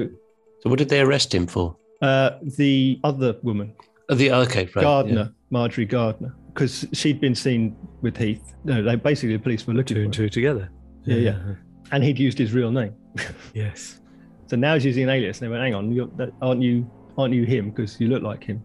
[0.62, 1.76] So what did they arrest him for?
[2.02, 3.72] uh, the other woman,
[4.08, 4.82] Oh, the okay, right.
[4.82, 8.54] Gardner, Margery Gardner, because she'd been seen with Heath.
[8.64, 10.68] No, they basically the police were looking Two for and him, two together.
[11.04, 11.38] Yeah, yeah.
[11.92, 12.94] And he'd used his real name.
[13.55, 13.96] Yes.
[14.50, 15.40] So now he's using an alias.
[15.40, 16.90] And they went, "Hang on, you're, that, aren't you?
[17.16, 17.70] Aren't you him?
[17.70, 18.61] Because you look like him."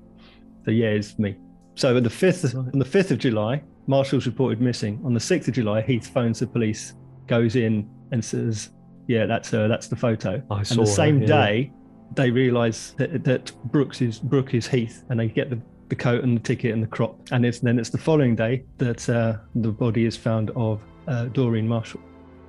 [0.66, 1.36] So yeah, it's me.
[1.76, 5.00] So on the fifth, on the fifth of July, Marshall's reported missing.
[5.06, 6.96] On the sixth of July, Heath phones the police,
[7.28, 8.72] goes in and says,
[9.06, 9.68] "Yeah, that's her.
[9.68, 11.28] That's the photo." I and saw the same yeah.
[11.28, 11.72] day,
[12.16, 16.24] they realise that, that Brooks is Brooke is Heath, and they get the, the coat
[16.24, 17.20] and the ticket and the crop.
[17.32, 21.26] And it's then it's the following day that uh, the body is found of uh,
[21.26, 22.02] Doreen Marshall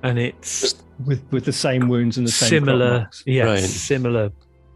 [0.07, 2.99] And it's with with the same wounds and the same similar.
[2.99, 3.23] marks.
[3.25, 3.59] Yes, Right.
[3.63, 4.31] similar.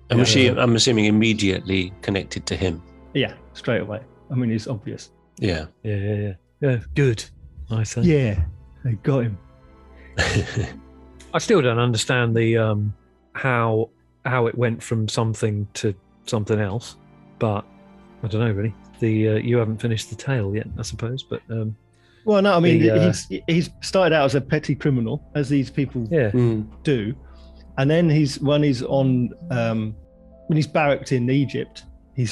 [0.10, 0.56] And was she, Yeah.
[0.58, 2.82] I'm assuming, immediately connected to him?
[3.14, 4.02] Yeah, straight away.
[4.30, 5.12] I mean, it's obvious.
[5.40, 5.68] Yeah.
[5.84, 6.34] Yeah, yeah, yeah.
[6.62, 7.24] Yeah, good.
[7.70, 8.02] I say.
[8.02, 8.44] Yeah,
[8.84, 9.38] they got him.
[11.34, 12.94] I still don't understand the um
[13.34, 13.90] how
[14.26, 15.94] how it went from something to
[16.26, 16.98] something else,
[17.40, 17.66] but
[18.24, 18.76] I don't know really.
[19.00, 21.76] The uh, you haven't finished the tale yet, I suppose, but um
[22.26, 25.50] Well, no, I mean, The, uh, he's he's started out as a petty criminal, as
[25.50, 26.68] these people yeah, Mm.
[26.84, 27.16] do,
[27.78, 29.96] and then he's when he's on um,
[30.48, 31.84] when he's barracked in Egypt,
[32.16, 32.28] he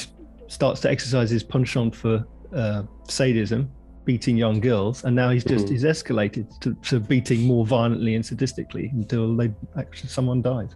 [0.48, 2.24] starts to exercise his penchant for
[2.54, 3.70] uh, sadism,
[4.04, 5.70] beating young girls, and now he's just Mhm.
[5.70, 10.70] he's escalated to, to beating more violently and sadistically until they actually someone dies.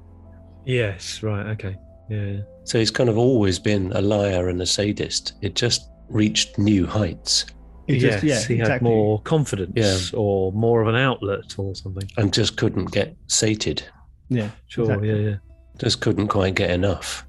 [0.65, 1.77] yes, right, okay,
[2.09, 5.35] yeah, So he's kind of always been a liar and a sadist.
[5.43, 7.47] It just reached new heights
[7.87, 9.73] He yes, just- yeah, he had more confidence
[10.13, 10.19] Yeah.
[10.19, 12.09] or more of an outlet or something.
[12.17, 13.83] and just couldn't get sated.
[14.31, 15.09] Yeah, Sure, exactly.
[15.11, 15.37] yeah, yeah,
[15.79, 17.27] Just couldn't quite get enough.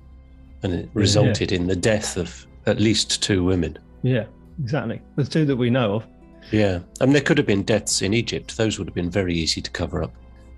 [0.63, 3.77] And it resulted in the death of at least two women.
[4.01, 4.25] Yeah,
[4.63, 5.01] exactly.
[5.17, 6.05] The two that we know of.
[6.51, 6.79] Yeah.
[7.01, 8.55] I mean, there could have been deaths in Egypt.
[8.57, 10.13] Those would have been very easy to cover up.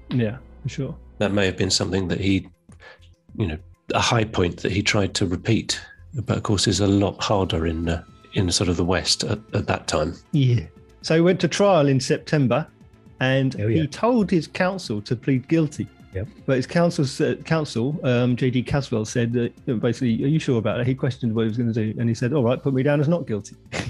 [0.09, 0.95] Yeah, for sure.
[1.17, 2.47] That may have been something that he,
[3.37, 3.57] you know,
[3.93, 5.79] a high point that he tried to repeat.
[6.25, 8.03] But of course, is a lot harder in uh,
[8.37, 10.13] in sort of the West at, at that time.
[10.31, 10.61] Yeah.
[11.01, 12.67] So he went to trial in September,
[13.19, 13.81] and Oh, yeah.
[13.81, 15.87] he told his counsel to plead guilty.
[16.13, 16.27] Yep.
[16.45, 18.63] But his counsel, said- counsel um, J.D.
[18.63, 21.47] Casswell, said that you know, basically, "Are you sure about it?" He questioned what he
[21.49, 23.55] was going to do, and he said, "All right, put me down as not guilty."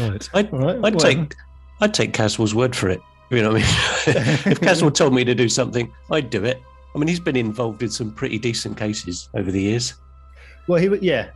[0.00, 0.28] Right.
[0.34, 0.98] I'd, All right, I'd whatever.
[1.24, 1.34] take
[1.82, 3.00] I'd take Casswell's word for it.
[3.30, 4.46] You know what I mean?
[4.52, 6.60] if Casswell told me to do something, I'd do it.
[6.94, 9.94] I mean, he's been involved in some pretty decent cases over the years.
[10.66, 11.28] Well, he was, yeah,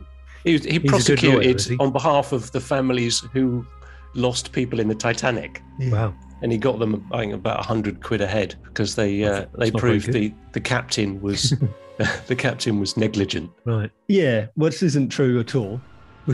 [0.45, 1.77] He, was, he a prosecuted lawyer, he?
[1.83, 3.65] on behalf of the families who
[4.13, 6.13] lost people in the Titanic, Wow.
[6.41, 9.45] and he got them I think, about a hundred quid a head because they uh,
[9.57, 11.53] they proved the, the captain was
[12.27, 13.49] the captain was negligent.
[13.65, 13.89] Right.
[14.07, 14.47] yeah.
[14.55, 15.81] Well, this isn't true at all.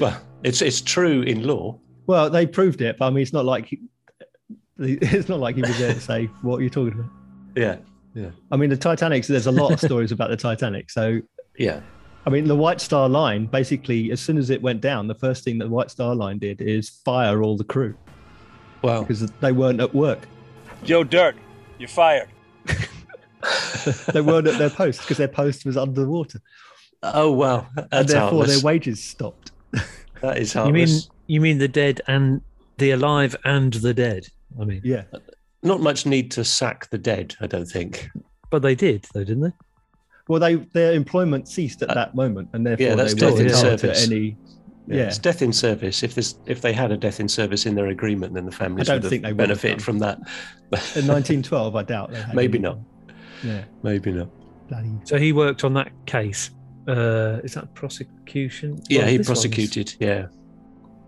[0.00, 1.78] Well, it's it's true in law.
[2.06, 3.80] well, they proved it, but I mean, it's not like he,
[4.78, 7.10] it's not like he was there to say what are you're talking about.
[7.56, 7.76] Yeah,
[8.14, 9.26] yeah, I mean, the Titanic.
[9.26, 11.20] There's a lot of stories about the Titanic, so
[11.58, 11.80] yeah.
[12.26, 15.44] I mean, the White Star Line basically, as soon as it went down, the first
[15.44, 17.94] thing that the White Star Line did is fire all the crew
[18.82, 20.26] Well, because they weren't at work.
[20.84, 21.36] Joe Dirt,
[21.78, 22.28] you're fired.
[24.12, 26.40] They weren't at their post because their post was underwater,
[27.04, 28.56] oh wow, and therefore heartless.
[28.56, 29.52] their wages stopped.
[30.20, 30.88] That is You mean
[31.28, 32.40] you mean the dead and
[32.78, 34.26] the alive and the dead?
[34.60, 35.04] I mean, Yeah,
[35.62, 38.08] Not much need to sack the dead, I don't think.
[38.50, 39.52] but they did though, didn't they?
[40.28, 43.32] Well, they their employment ceased at that moment, and therefore Uh, yeah, that's they death
[43.34, 44.06] weren't in service.
[44.06, 44.36] any.
[44.88, 46.02] Yeah, Yeah, it's death in service.
[46.04, 48.88] If there's if they had a death in service in their agreement, then the families
[48.88, 50.18] I don't think they have would have benefited from that.
[50.94, 52.12] in 1912, I doubt.
[52.12, 52.78] They had Maybe any- not.
[53.44, 54.28] Yeah, Maybe not.
[54.68, 54.92] bloody.
[55.04, 56.50] So he worked on that case.
[56.88, 58.78] Uh, is that prosecution?
[58.88, 59.94] Yeah, Well, he prosecuted.
[59.98, 60.26] Yeah,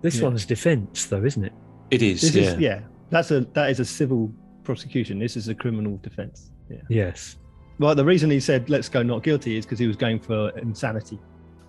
[0.03, 0.25] This Yeah.
[0.25, 1.53] one's defence, though, isn't it?
[1.91, 2.21] it is.
[2.21, 2.43] This yeah.
[2.55, 2.81] is yeah.
[3.11, 4.33] That's a that is a civil
[4.65, 5.19] prosecution.
[5.21, 6.51] This is a criminal defense.
[6.69, 6.79] Yeah.
[6.89, 7.37] Yes.
[7.79, 10.51] Well, the reason he said let's go not guilty is because he was going for
[10.59, 11.19] insanity.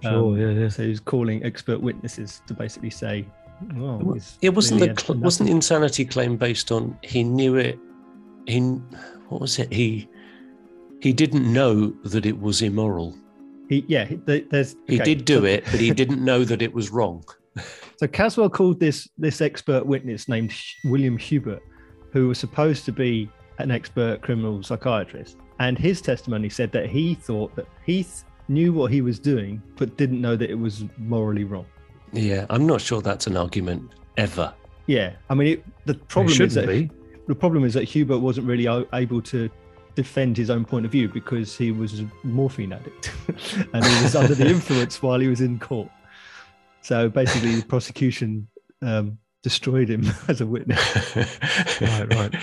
[0.02, 0.14] Sure.
[0.34, 0.50] Um, yeah.
[0.52, 0.70] Yeah.
[0.70, 3.26] So he was calling expert witnesses to basically say,
[3.76, 7.78] well, It wasn't really the cl- wasn't insanity claim based on he knew it.
[8.48, 8.60] He
[9.30, 9.72] what was it?
[9.72, 10.08] He
[11.02, 13.16] he didn't know that it was immoral.
[13.70, 14.76] He, yeah, he- there- there's.
[14.88, 17.24] He did do it, but he didn't know that it was wrong.
[17.98, 20.54] So Casswell called this this expert witness named
[20.86, 21.62] William Hubert,
[22.14, 27.16] who was supposed to be an expert criminal psychiatrist, and his testimony said that he
[27.16, 28.06] thought that he
[28.48, 31.66] knew what he was doing, but didn't know that it was morally wrong.
[32.12, 34.54] Yeah, I'm not sure that's an argument ever.
[34.88, 36.90] Yeah, I mean, it, the problem is that be.
[37.28, 39.50] the problem is that Hubert wasn't really able to
[39.96, 43.12] defend his own point of view because he was a morphine addict
[43.74, 45.90] and he was under the influence while he was in court.
[46.82, 48.48] So basically, the prosecution
[48.82, 51.16] um, destroyed him as a witness.
[51.82, 52.14] Right.
[52.16, 52.36] Right.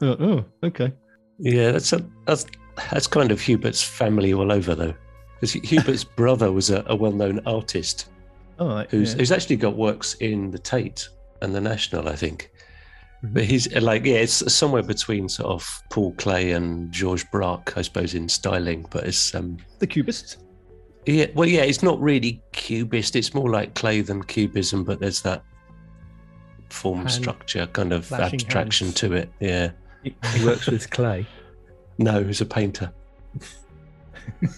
[0.00, 0.92] Oh, oh, okay.
[1.38, 2.46] Yeah, that's a, that's
[2.90, 4.94] that's kind of Hubert's family all over though,
[5.34, 8.10] because Hubert's brother was a, a well-known artist
[8.60, 8.88] right.
[8.90, 9.18] who's yeah.
[9.18, 11.08] who's actually got works in the Tate
[11.42, 12.50] and the National, I think.
[13.24, 13.34] Mm-hmm.
[13.34, 17.82] But he's like, yeah, it's somewhere between sort of Paul Klee and Georges Braque, I
[17.82, 18.86] suppose, in styling.
[18.90, 20.36] But it's um, the Cubists.
[21.06, 23.16] yeah, well, yeah, it's not really cubist.
[23.16, 25.42] It's more like Klee than cubism, but there's that
[26.70, 29.00] form Hand- structure kind of abstraction hands.
[29.00, 29.30] to it.
[29.40, 29.70] Yeah.
[30.04, 31.26] He, he works with clay.
[31.98, 32.92] No, he's a painter.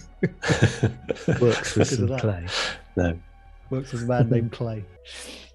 [1.41, 2.47] Works with some clay.
[2.95, 3.19] no.
[3.69, 4.83] Works with a man named Klee.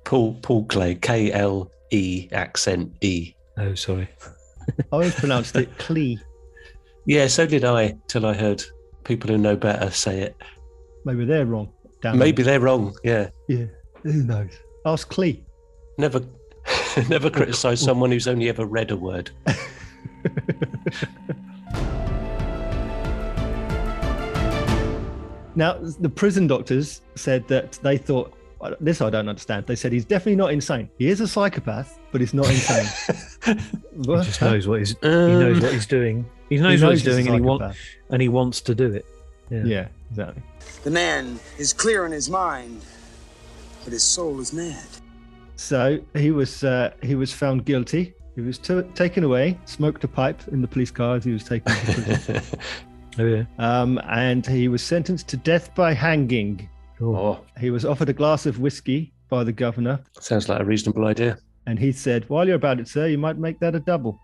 [0.04, 3.34] Paul Paul Klee, K L E accent E.
[3.58, 4.08] Oh, sorry.
[4.68, 6.18] I always pronounced it Clee.
[7.06, 8.62] Yeah, so did I till I heard
[9.04, 10.36] people who know better say it.
[11.04, 11.72] Maybe they're wrong.
[12.00, 12.94] Down Maybe they're wrong.
[13.02, 13.66] Yeah, Yeah.
[14.02, 14.50] Who knows?
[14.84, 15.44] Ask Clee.
[15.98, 16.20] never
[17.08, 19.30] never criticize someone who's only ever read a word.
[25.54, 28.32] Now, the prison doctors said that they thought
[28.80, 29.66] this I don't understand.
[29.66, 30.88] They said he's definitely not insane.
[30.96, 32.86] He is a psychopath, but he's not insane.
[33.94, 34.96] He just knows what he's.
[35.02, 36.24] he knows Um, what he's doing.
[36.48, 37.76] He knows, what he's a doing, and he wants
[38.08, 39.04] and he wants to do it.
[39.50, 39.64] Yeah.
[39.64, 40.42] Yeah, exactly.
[40.84, 42.80] The man is clear in his mind,
[43.84, 44.86] but his soul is mad.
[45.56, 48.14] So he was uh, he was found guilty.
[48.34, 51.44] He was t- taken away, smoked a pipe in the police car as he was
[51.44, 52.42] taken to prison,
[53.18, 53.44] Oh yeah.
[53.58, 56.68] um, and he was sentenced to death by hanging.
[57.00, 61.06] oh, He was offered a glass of whiskey by the governor, sounds like a reasonable
[61.06, 61.36] idea.
[61.66, 64.18] and he said, "While you're about it, sir, you might make that a double."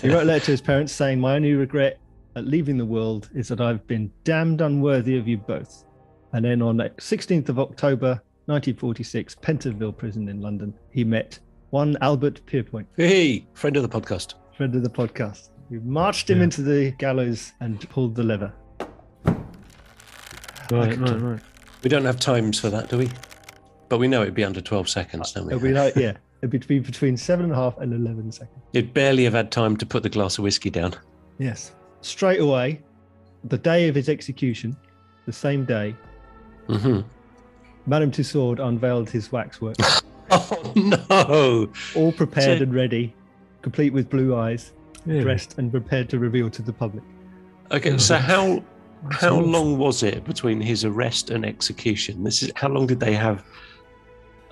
[0.00, 1.98] He wrote a letter to his parents saying, My only regret
[2.36, 5.84] at leaving the world is that I've been damned unworthy of you both.
[6.32, 11.38] And then on the 16th of October 1946, Pentonville Prison in London, he met
[11.72, 14.34] one Albert Pierrepoint, hey, friend of the podcast.
[14.56, 15.48] friend of the podcast.
[15.70, 16.44] We marched him Yeah.
[16.44, 18.52] into the gallows and pulled the lever.
[20.70, 21.40] Right, right, right.
[21.82, 23.08] We don't have times for that, do we?
[23.88, 25.52] But we know it'd be under 12 seconds, don't we?
[25.52, 28.58] It'd be like, yeah, it'd be between seven and a half and 11 seconds.
[28.74, 30.92] You'd barely have had time to put the glass of whiskey down.
[31.38, 31.72] Yes.
[32.02, 32.82] Straight away,
[33.44, 34.76] the day of his execution,
[35.26, 35.96] the same day,
[36.68, 37.00] hmm
[37.86, 39.76] Madame Tussaud unveiled his waxwork,
[40.32, 41.68] Oh, no.
[41.94, 43.14] all prepared So- and ready,
[43.62, 44.72] complete with blue eyes,
[45.06, 45.20] Yeah.
[45.22, 47.04] dressed and prepared to reveal to the public.
[47.70, 48.62] Okay, Oh, so how
[49.10, 49.50] how awful.
[49.50, 52.22] long was it between his arrest and execution?
[52.24, 53.42] This is how long did they have?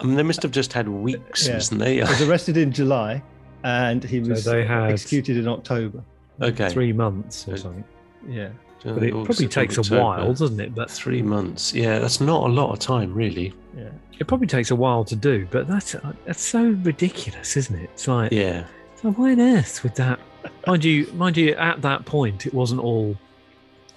[0.01, 1.55] I mean, they must have just had weeks, Yeah.
[1.55, 1.95] mustn't they?
[1.97, 3.23] He was arrested in July
[3.65, 6.03] and he So was they had executed in October.
[6.43, 7.85] okay, three months or something.
[8.29, 8.49] Yeah.
[8.83, 10.75] So But it August, probably takes a while, doesn't it?
[10.75, 11.75] But Three months.
[11.75, 13.53] Yeah, that's not a lot of time, really.
[13.77, 13.91] Yeah.
[14.19, 15.47] it probably takes a while to do.
[15.51, 15.95] But that's
[16.27, 17.91] that's so ridiculous, isn't it?
[17.93, 18.65] It's like, Yeah.
[18.97, 20.19] so why on earth would that?
[20.67, 23.17] Mind you, mind you, at that point, it wasn't all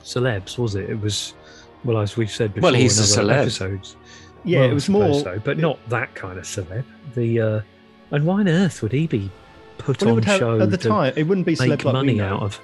[0.04, 0.90] celebs, was it?
[0.90, 1.34] It was,
[1.84, 3.42] well, as we've said before Well, he's in a other celeb.
[3.42, 3.96] episodes.
[4.44, 5.14] Yeah, Well, it was more.
[5.22, 6.84] so, but not that kind of celeb.
[7.16, 7.62] The uh,
[8.12, 9.32] and why on earth would he be
[9.78, 12.20] put well, on have- show at the to time, it wouldn't be make like money
[12.20, 12.60] out of?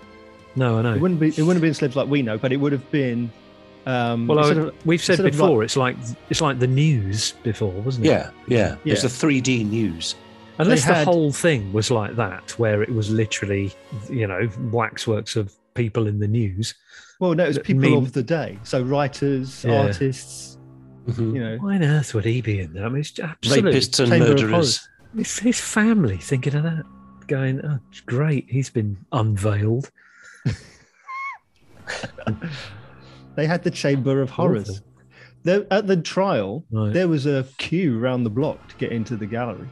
[0.60, 0.94] No, I know.
[0.94, 1.28] It wouldn't be.
[1.30, 3.32] It wouldn't have been celebs like we know, but it would have been.
[3.86, 5.96] Um, Well, I, of- we've said before, like- it's like
[6.30, 8.10] it's like the news before, wasn't it?
[8.10, 8.76] Yeah, yeah.
[8.86, 10.16] It's a 3D news.
[10.60, 13.72] Unless They the whole thing was like that, where it was literally,
[14.10, 16.74] you know, waxworks of people in the news.
[17.22, 19.84] well, no, it was people mean- of the day, so writers, Yeah.
[19.84, 20.58] artists.
[21.08, 21.34] Mhm.
[21.36, 22.86] You know, Why on earth would he be in there?
[22.86, 23.72] I mean, it's absolutely.
[23.72, 24.88] Rapists and murderers.
[25.18, 26.84] It's his family thinking of that,
[27.28, 29.90] going, "Oh, great, he's been unveiled."
[33.36, 34.82] they had the Chamber of Horrors.
[35.44, 36.92] There, at the trial, Right.
[36.94, 39.70] there was a queue around the block to get into the gallery.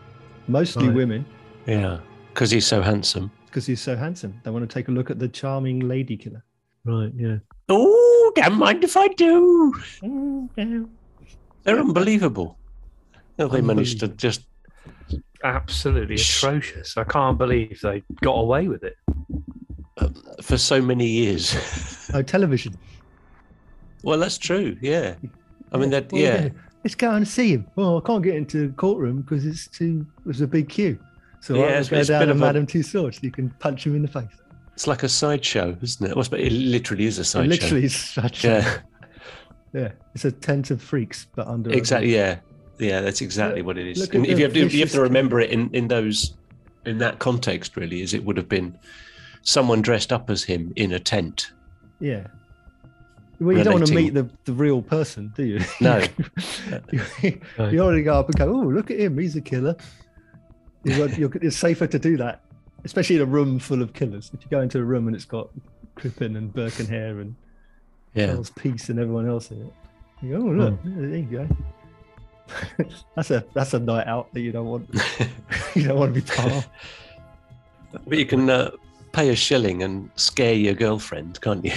[0.48, 0.96] Mostly Right.
[0.96, 1.26] women,
[1.66, 2.00] Yeah,
[2.34, 3.32] because he's so handsome.
[3.48, 4.40] because he's so handsome.
[4.44, 6.44] They want to take a look at the charming lady killer.
[6.86, 7.12] Right?
[7.16, 7.38] Yeah.
[7.68, 9.74] Oh, don't mind if I do.
[11.64, 12.58] They're unbelievable.
[13.38, 14.46] How they managed to just.
[15.44, 16.96] Absolutely atrocious.
[16.98, 18.96] I can't believe they got away with it.
[19.98, 20.10] Uh,
[20.42, 21.56] for so many years.
[22.14, 22.76] Oh, television.
[24.04, 24.78] well, that's true.
[24.82, 25.16] Yeah.
[25.72, 26.50] I mean, that, Well, yeah.
[26.84, 27.68] Let's go and see him.
[27.76, 30.06] Well, I can't get into the courtroom because it's too.
[30.26, 30.98] There's a big queue.
[31.42, 33.16] So Yeah, I'll go down to of a- Madame Tussauds.
[33.16, 34.30] So you can punch him in the face.
[34.74, 36.16] It's like a sideshow, isn't it?
[36.16, 37.50] Well, It literally is a It sideshow.
[37.50, 38.78] literally is Yeah,
[39.74, 39.92] yeah.
[40.16, 41.72] It's a tent of freaks, but under.
[41.72, 42.14] exactly.
[42.16, 42.38] Yeah,
[42.80, 44.08] yeah, that's exactly Look- what it is.
[44.10, 46.36] And if you have to, you have to remember it in in those
[46.86, 48.78] in that context, really, is it would have been
[49.42, 51.52] someone dressed up as him in a tent.
[52.00, 52.28] Yeah.
[53.40, 55.60] Well, you don't want to meet the, the real person, do you?
[55.80, 56.04] No.
[57.22, 57.40] you,
[57.72, 59.18] you already go up and go, oh, look at him.
[59.18, 59.76] He's a killer.
[60.84, 62.42] You want- you're, it's safer to do that,
[62.84, 64.32] especially in a room full of killers.
[64.34, 65.50] If you go into a room and it's got
[65.96, 67.36] Crippen and Burke and Hare and
[68.16, 69.74] Yeah, Charles Peace and everyone else in it,
[70.24, 71.02] you go, oh, look, Hmm.
[71.12, 71.48] there you go.
[73.16, 74.90] that's a that's a night out that you don't want
[75.76, 76.68] you don't want to be part of.
[78.08, 78.72] but you can uh,
[79.18, 81.72] pay a shilling and scare your girlfriend, can't you?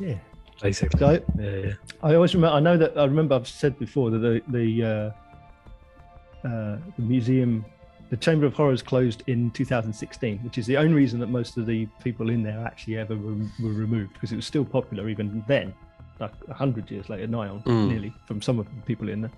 [0.00, 0.16] Yeah.
[0.60, 1.04] Basically.
[1.06, 1.50] I, Yeah.
[1.50, 1.72] yeah.
[2.02, 2.56] I always remember.
[2.56, 7.64] I know that I remember I've said before that the the uh, uh, the museum,
[8.10, 11.66] the Chamber of Horrors closed in 2016, which is the only reason that most of
[11.66, 15.44] the people in there actually ever were, were removed because it was still popular even
[15.46, 15.72] then,
[16.20, 17.88] like hundred years later, nigh on Mm.
[17.88, 19.32] nearly from some of the people in there.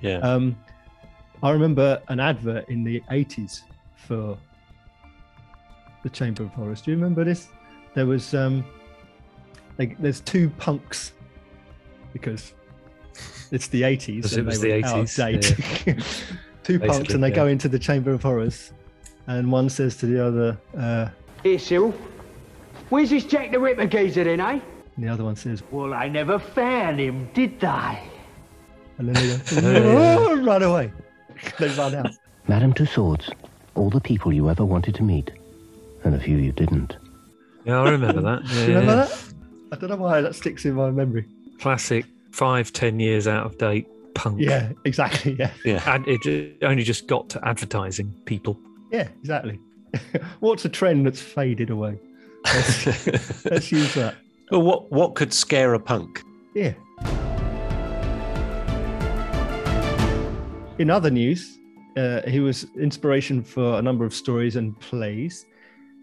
[0.00, 0.18] Yeah.
[0.18, 0.56] Um,
[1.42, 3.62] I remember an advert in the 80s
[3.96, 4.36] for
[6.02, 6.80] the Chamber of Horrors.
[6.80, 7.48] Do you remember this?
[7.94, 8.64] There was um,
[9.78, 11.12] like there's two punks
[12.12, 12.54] because
[13.50, 14.16] it's the 80s.
[14.16, 16.24] Because and it was they the were 80s, date.
[16.64, 17.34] two punks, and they yeah.
[17.34, 18.72] go into the Chamber of Horrors,
[19.26, 21.08] and one says to the other, uh,
[21.42, 21.94] Here, Cyril.
[22.88, 24.60] Where's this Jack the Ripper geezer then, eh?
[24.96, 28.10] and the other one says, Well, I never found him, did I?
[29.00, 30.92] and then they go, "Oh, run away.
[31.58, 32.10] they run out.
[32.48, 33.32] Madame Tussauds,
[33.74, 35.30] all the people you ever wanted to meet,
[36.04, 36.96] and a few you didn't.
[37.64, 38.42] Yeah, I remember that.
[38.48, 39.04] Yeah, you remember yeah.
[39.04, 39.34] that?
[39.72, 41.26] I don't know why that sticks in my memory.
[41.60, 44.40] Classic five, ten years out of date punk.
[44.40, 45.36] Yeah, exactly.
[45.38, 45.82] Yeah, Yeah.
[45.94, 48.58] And it only just got to advertising people.
[48.90, 49.58] yeah, exactly.
[50.40, 51.98] What's a trend that's faded away?
[52.44, 54.14] Let's, let's use that.
[54.50, 56.22] Well, what what could scare a punk?
[56.54, 56.72] Yeah.
[60.78, 61.58] In other news,
[61.96, 65.44] uh, he was inspiration for a number of stories and plays,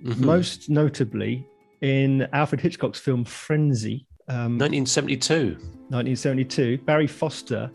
[0.03, 0.19] Mhm.
[0.19, 1.45] most notably
[1.81, 5.57] in Alfred Hitchcock's film Frenzy, um, 1972.
[5.89, 6.77] 1972.
[6.85, 7.69] Barry Foster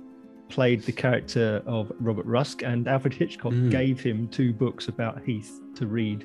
[0.49, 3.71] played the character of Robert Rusk, and Alfred Hitchcock Mm.
[3.71, 6.25] gave him two books about Heath to read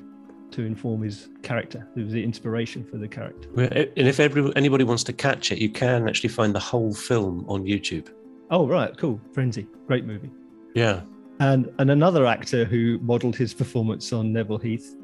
[0.50, 1.86] to inform his character.
[1.96, 3.48] It was the inspiration for the character.
[3.56, 7.64] And if anybody wants to catch it, you can actually find the whole film on
[7.64, 8.06] YouTube.
[8.50, 9.20] Oh right, cool.
[9.32, 10.30] Frenzy, great movie.
[10.74, 11.02] Yeah.
[11.40, 14.96] And and another actor who modelled his performance on Neville Heath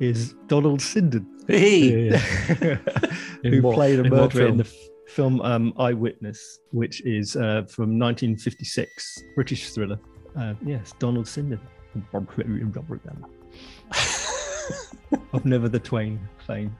[0.00, 2.08] is Donald Sinden, Hey.
[3.44, 4.56] In who what- played a in murderer in film?
[4.58, 4.74] the f-
[5.08, 9.98] film um, Eyewitness, which is uh, from 1956, British thriller.
[10.36, 11.58] Uh, yes, Donald Sinden.
[15.32, 16.76] of Never the Twain fame.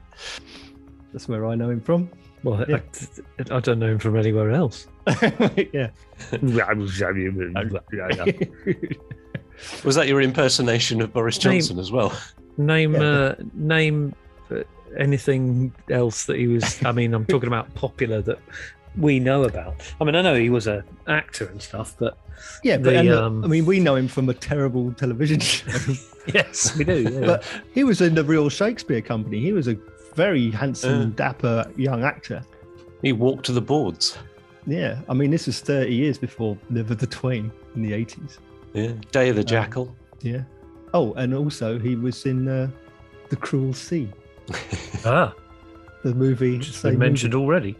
[1.11, 2.09] That's where I know him from.
[2.43, 2.79] Well, Yeah.
[3.51, 4.87] I, I don't know him from anywhere else.
[5.73, 5.89] yeah.
[9.83, 12.17] Was that your impersonation of Boris Name- Johnson as well?
[12.57, 13.01] Name Yeah.
[13.01, 14.13] uh, name
[14.51, 14.63] uh,
[14.97, 16.83] anything else that he was.
[16.83, 18.39] I mean, I'm talking about popular that
[18.97, 19.75] we know about.
[19.99, 22.17] I mean, I know he was an actor and stuff, but
[22.63, 25.39] Yeah, but The, and, uh, um, I mean, we know him from a terrible television
[25.51, 25.71] show.
[26.33, 27.01] yes, we do.
[27.09, 27.25] Yeah.
[27.25, 27.43] but
[27.73, 29.39] he was in the Royal Shakespeare Company.
[29.39, 29.77] He was a
[30.15, 31.05] very handsome, Uh.
[31.15, 32.43] dapper young actor.
[33.01, 34.17] He walked to the boards.
[34.67, 38.37] Yeah, I mean, this is 30 years before Never the Twain in the 80s.
[38.73, 38.91] Yeah.
[39.11, 39.95] Day of the Jackal.
[40.21, 40.43] Yeah.
[40.93, 42.69] Oh, and also he was in uh,
[43.29, 44.09] The Cruel Sea,
[45.05, 45.33] ah,
[46.03, 46.57] the movie.
[46.57, 47.43] just same been mentioned movie.
[47.45, 47.75] already.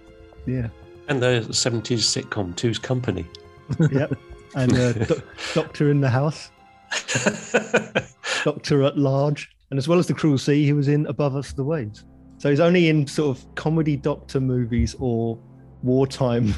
[0.45, 0.69] Yeah.
[1.07, 3.25] And the 70s sitcom Two's Company.
[3.91, 4.13] Yep.
[4.55, 5.21] And uh, Do-
[5.53, 6.51] Doctor in the House,
[8.43, 11.53] Doctor at Large, and as well as The Cruel Sea, he was in Above Us
[11.53, 12.05] the Waves.
[12.37, 15.37] So he's only in sort of comedy doctor movies or
[15.83, 16.53] wartime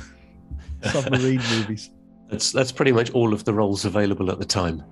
[0.83, 1.89] submarine movies.
[2.29, 4.83] That's that's pretty much all of the roles available at the time.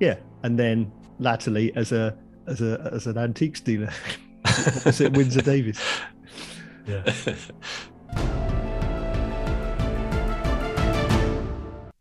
[0.00, 3.90] Yeah, and then latterly as a as a as an antiques dealer
[4.44, 5.80] opposite Windsor Davies.
[6.86, 7.12] Yeah.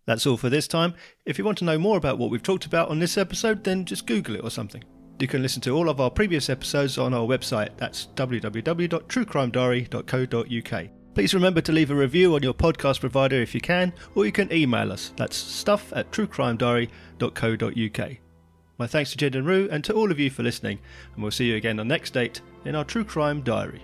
[0.06, 0.96] That's all for this time.
[1.26, 3.86] If you want to know more about what we've talked about on this episode, then
[3.86, 4.84] just Google it or something.
[5.20, 7.78] You can listen to all of our previous episodes on our website.
[7.78, 10.90] That's www.truecrimediary.co.uk.
[11.14, 14.32] Please remember to leave a review on your podcast provider if you can, or you
[14.32, 15.14] can email us.
[15.18, 18.18] That's stuff at truecrimediary.co.uk.
[18.82, 20.80] My thanks to Jed and Rue and to all of you for listening,
[21.14, 23.84] and we'll see you again on next date in our True Crime Diary.